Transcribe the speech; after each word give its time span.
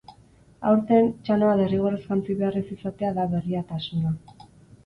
Aurten, 0.69 1.09
txanoa 1.27 1.51
derrigorrez 1.59 2.01
jantzi 2.07 2.39
behar 2.39 2.57
ez 2.63 2.67
izatea 2.77 3.15
da 3.19 3.27
berritasuna. 3.35 4.17